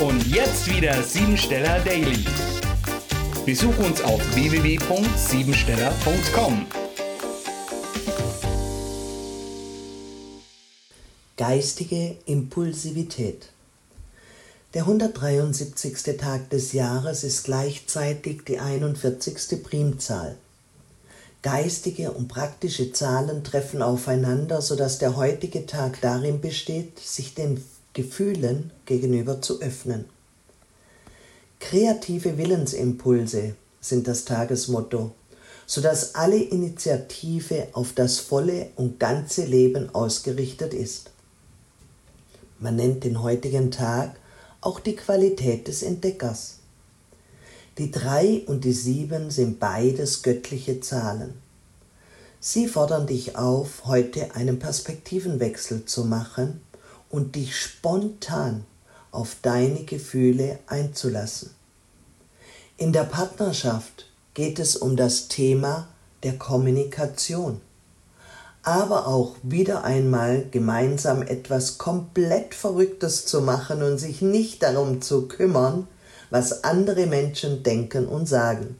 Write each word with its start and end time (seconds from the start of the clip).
Und 0.00 0.26
jetzt 0.26 0.68
wieder 0.68 1.00
Siebensteller 1.04 1.78
Daily. 1.80 2.24
Besuch 3.46 3.78
uns 3.78 4.02
auf 4.02 4.20
www.siebensteller.com. 4.34 6.66
Geistige 11.36 12.16
Impulsivität. 12.26 13.50
Der 14.74 14.82
173. 14.82 16.16
Tag 16.18 16.50
des 16.50 16.72
Jahres 16.72 17.22
ist 17.22 17.44
gleichzeitig 17.44 18.42
die 18.48 18.58
41. 18.58 19.62
Primzahl. 19.62 20.34
Geistige 21.42 22.10
und 22.10 22.26
praktische 22.26 22.90
Zahlen 22.90 23.44
treffen 23.44 23.80
aufeinander, 23.80 24.60
sodass 24.60 24.98
der 24.98 25.14
heutige 25.14 25.66
Tag 25.66 26.00
darin 26.00 26.40
besteht, 26.40 26.98
sich 26.98 27.34
den 27.34 27.62
Gefühlen 27.94 28.72
gegenüber 28.86 29.40
zu 29.40 29.60
öffnen. 29.62 30.06
Kreative 31.60 32.36
Willensimpulse 32.36 33.54
sind 33.80 34.08
das 34.08 34.24
Tagesmotto, 34.24 35.12
sodass 35.64 36.16
alle 36.16 36.42
Initiative 36.42 37.68
auf 37.72 37.92
das 37.92 38.18
volle 38.18 38.70
und 38.74 38.98
ganze 38.98 39.44
Leben 39.44 39.94
ausgerichtet 39.94 40.74
ist. 40.74 41.10
Man 42.58 42.74
nennt 42.74 43.04
den 43.04 43.22
heutigen 43.22 43.70
Tag 43.70 44.16
auch 44.60 44.80
die 44.80 44.96
Qualität 44.96 45.68
des 45.68 45.84
Entdeckers. 45.84 46.58
Die 47.78 47.92
drei 47.92 48.42
und 48.46 48.64
die 48.64 48.72
sieben 48.72 49.30
sind 49.30 49.60
beides 49.60 50.24
göttliche 50.24 50.80
Zahlen. 50.80 51.34
Sie 52.40 52.66
fordern 52.66 53.06
dich 53.06 53.36
auf, 53.36 53.86
heute 53.86 54.34
einen 54.34 54.58
Perspektivenwechsel 54.58 55.84
zu 55.84 56.04
machen 56.04 56.60
und 57.14 57.36
dich 57.36 57.56
spontan 57.56 58.64
auf 59.12 59.36
deine 59.40 59.84
Gefühle 59.84 60.58
einzulassen. 60.66 61.50
In 62.76 62.92
der 62.92 63.04
Partnerschaft 63.04 64.10
geht 64.34 64.58
es 64.58 64.74
um 64.74 64.96
das 64.96 65.28
Thema 65.28 65.86
der 66.24 66.36
Kommunikation, 66.38 67.60
aber 68.64 69.06
auch 69.06 69.36
wieder 69.44 69.84
einmal 69.84 70.46
gemeinsam 70.50 71.22
etwas 71.22 71.78
komplett 71.78 72.52
Verrücktes 72.52 73.26
zu 73.26 73.42
machen 73.42 73.84
und 73.84 73.98
sich 73.98 74.20
nicht 74.20 74.64
darum 74.64 75.00
zu 75.00 75.28
kümmern, 75.28 75.86
was 76.30 76.64
andere 76.64 77.06
Menschen 77.06 77.62
denken 77.62 78.08
und 78.08 78.26
sagen. 78.26 78.76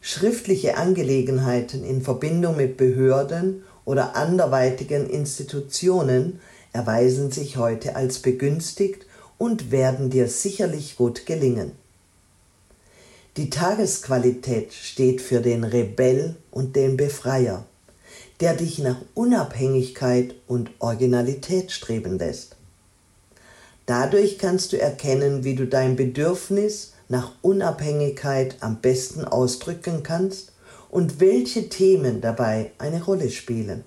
Schriftliche 0.00 0.76
Angelegenheiten 0.76 1.82
in 1.82 2.00
Verbindung 2.00 2.56
mit 2.56 2.76
Behörden 2.76 3.64
oder 3.84 4.14
anderweitigen 4.14 5.10
Institutionen 5.10 6.38
erweisen 6.72 7.30
sich 7.30 7.56
heute 7.56 7.96
als 7.96 8.20
begünstigt 8.20 9.06
und 9.38 9.70
werden 9.70 10.10
dir 10.10 10.28
sicherlich 10.28 10.96
gut 10.96 11.26
gelingen. 11.26 11.72
Die 13.36 13.50
Tagesqualität 13.50 14.72
steht 14.72 15.20
für 15.20 15.40
den 15.40 15.62
Rebell 15.62 16.36
und 16.50 16.74
den 16.74 16.96
Befreier, 16.96 17.64
der 18.40 18.54
dich 18.54 18.80
nach 18.80 19.00
Unabhängigkeit 19.14 20.34
und 20.48 20.70
Originalität 20.80 21.70
streben 21.70 22.18
lässt. 22.18 22.56
Dadurch 23.86 24.38
kannst 24.38 24.72
du 24.72 24.80
erkennen, 24.80 25.44
wie 25.44 25.54
du 25.54 25.66
dein 25.66 25.96
Bedürfnis 25.96 26.94
nach 27.08 27.32
Unabhängigkeit 27.40 28.56
am 28.60 28.80
besten 28.80 29.24
ausdrücken 29.24 30.02
kannst 30.02 30.52
und 30.90 31.20
welche 31.20 31.68
Themen 31.68 32.20
dabei 32.20 32.72
eine 32.78 33.02
Rolle 33.02 33.30
spielen. 33.30 33.84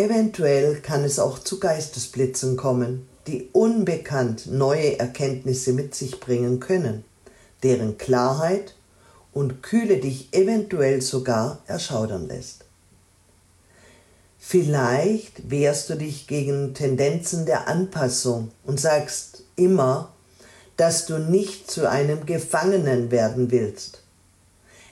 Eventuell 0.00 0.76
kann 0.76 1.04
es 1.04 1.18
auch 1.18 1.40
zu 1.40 1.60
Geistesblitzen 1.60 2.56
kommen, 2.56 3.06
die 3.26 3.50
unbekannt 3.52 4.46
neue 4.46 4.98
Erkenntnisse 4.98 5.74
mit 5.74 5.94
sich 5.94 6.20
bringen 6.20 6.58
können, 6.58 7.04
deren 7.62 7.98
Klarheit 7.98 8.76
und 9.34 9.62
Kühle 9.62 9.98
dich 9.98 10.32
eventuell 10.32 11.02
sogar 11.02 11.58
erschaudern 11.66 12.28
lässt. 12.28 12.64
Vielleicht 14.38 15.50
wehrst 15.50 15.90
du 15.90 15.96
dich 15.96 16.26
gegen 16.26 16.72
Tendenzen 16.72 17.44
der 17.44 17.68
Anpassung 17.68 18.52
und 18.64 18.80
sagst 18.80 19.42
immer, 19.54 20.14
dass 20.78 21.04
du 21.04 21.18
nicht 21.18 21.70
zu 21.70 21.90
einem 21.90 22.24
Gefangenen 22.24 23.10
werden 23.10 23.50
willst. 23.50 24.00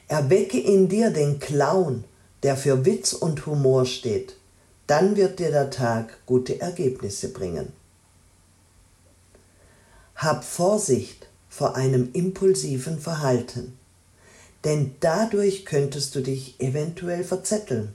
Erwecke 0.06 0.60
in 0.60 0.90
dir 0.90 1.08
den 1.08 1.38
Clown, 1.38 2.04
der 2.42 2.58
für 2.58 2.84
Witz 2.84 3.14
und 3.14 3.46
Humor 3.46 3.86
steht 3.86 4.37
dann 4.88 5.16
wird 5.16 5.38
dir 5.38 5.50
der 5.50 5.70
Tag 5.70 6.26
gute 6.26 6.60
Ergebnisse 6.60 7.28
bringen. 7.28 7.72
Hab 10.16 10.44
Vorsicht 10.44 11.28
vor 11.48 11.76
einem 11.76 12.10
impulsiven 12.14 12.98
Verhalten, 12.98 13.78
denn 14.64 14.94
dadurch 15.00 15.64
könntest 15.66 16.14
du 16.14 16.22
dich 16.22 16.58
eventuell 16.58 17.22
verzetteln. 17.22 17.92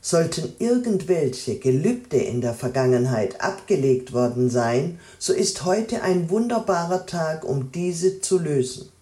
Sollten 0.00 0.54
irgendwelche 0.58 1.58
Gelübde 1.58 2.16
in 2.16 2.40
der 2.40 2.54
Vergangenheit 2.54 3.40
abgelegt 3.40 4.12
worden 4.12 4.50
sein, 4.50 4.98
so 5.18 5.32
ist 5.32 5.64
heute 5.64 6.02
ein 6.02 6.30
wunderbarer 6.30 7.06
Tag, 7.06 7.44
um 7.44 7.70
diese 7.70 8.20
zu 8.20 8.38
lösen. 8.38 8.93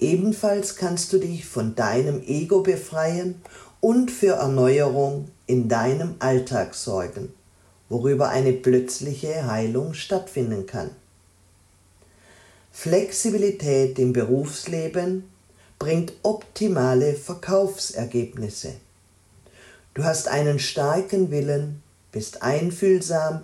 Ebenfalls 0.00 0.76
kannst 0.76 1.12
du 1.12 1.18
dich 1.18 1.44
von 1.44 1.74
deinem 1.74 2.22
Ego 2.22 2.62
befreien 2.62 3.42
und 3.80 4.10
für 4.10 4.34
Erneuerung 4.34 5.28
in 5.46 5.68
deinem 5.68 6.14
Alltag 6.20 6.74
sorgen, 6.74 7.32
worüber 7.90 8.30
eine 8.30 8.54
plötzliche 8.54 9.46
Heilung 9.46 9.92
stattfinden 9.92 10.64
kann. 10.64 10.90
Flexibilität 12.72 13.98
im 13.98 14.14
Berufsleben 14.14 15.24
bringt 15.78 16.14
optimale 16.22 17.12
Verkaufsergebnisse. 17.14 18.74
Du 19.92 20.04
hast 20.04 20.28
einen 20.28 20.58
starken 20.58 21.30
Willen, 21.30 21.82
bist 22.10 22.42
einfühlsam 22.42 23.42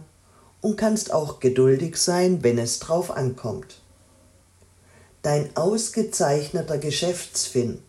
und 0.63 0.77
kannst 0.77 1.13
auch 1.13 1.39
geduldig 1.41 1.99
sein, 1.99 2.43
wenn 2.43 2.57
es 2.57 2.79
drauf 2.79 3.11
ankommt. 3.11 3.83
Dein 5.27 5.57
ausgezeichneter 5.57 6.79
Geschäftsfin 6.79 7.83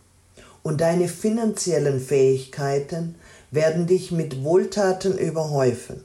und 0.64 0.82
deine 0.82 1.08
finanziellen 1.08 2.00
Fähigkeiten 2.00 3.14
werden 3.52 3.86
dich 3.86 4.12
mit 4.12 4.44
Wohltaten 4.44 5.20
überhäufen. 5.20 6.04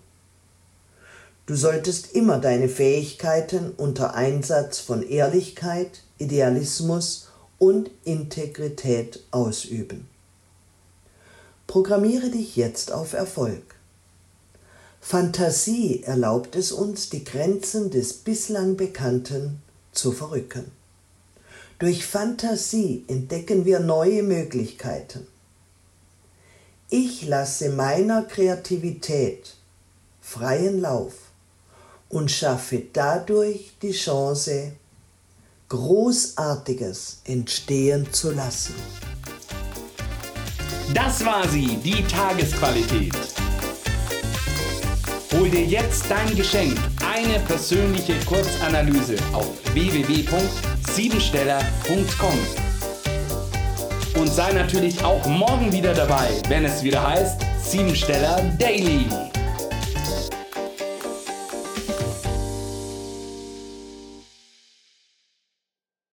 Du 1.47 1.55
solltest 1.55 2.13
immer 2.13 2.37
deine 2.37 2.69
Fähigkeiten 2.69 3.71
unter 3.79 4.13
Einsatz 4.13 4.79
von 4.79 5.03
Ehrlichkeit, 5.03 6.03
Idealismus 6.19 7.29
und 7.59 7.91
Integrität 8.05 9.25
ausüben. 9.31 10.07
Programmiere 11.67 12.29
dich 12.29 12.57
jetzt 12.57 12.93
auf 12.93 13.15
Erfolg. 13.15 13.77
Fantasie 15.01 16.03
erlaubt 16.03 16.57
es 16.57 16.73
uns, 16.73 17.09
die 17.09 17.25
Grenzen 17.25 17.89
des 17.89 18.13
bislang 18.13 18.77
Bekannten 18.77 19.63
zu 19.93 20.13
verrücken. 20.13 20.82
Durch 21.83 22.07
Fantasie 22.07 23.05
entdecken 23.09 23.65
wir 23.65 23.81
neue 23.81 24.23
Möglichkeiten. 24.23 25.27
Ich 26.91 27.27
lasse 27.27 27.71
meiner 27.71 28.23
Kreativität 28.23 29.57
freien 30.21 30.81
Lauf 30.81 31.15
und 32.09 32.31
schaffe 32.31 32.85
dadurch 32.93 33.73
die 33.83 33.91
Chance, 33.91 34.75
Großartiges 35.71 37.23
entstehen 37.25 38.07
zu 38.13 38.31
lassen. 38.31 38.75
Das 40.95 41.25
war 41.25 41.49
sie, 41.49 41.79
die 41.79 42.05
Tagesqualität. 42.05 43.42
Hol 45.33 45.49
dir 45.49 45.65
jetzt 45.65 46.05
dein 46.11 46.37
Geschenk, 46.37 46.77
eine 47.11 47.39
persönliche 47.47 48.13
Kurzanalyse 48.27 49.17
auf 49.33 49.49
www.siebensteller.com. 49.73 52.39
Und 54.21 54.29
sei 54.29 54.53
natürlich 54.53 55.03
auch 55.03 55.25
morgen 55.27 55.73
wieder 55.73 55.95
dabei, 55.95 56.29
wenn 56.49 56.67
es 56.67 56.83
wieder 56.83 57.09
heißt 57.09 57.41
Siebensteller 57.65 58.43
Daily. 58.59 59.07